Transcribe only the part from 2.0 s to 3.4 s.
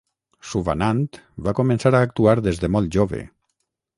actuar des de molt jove.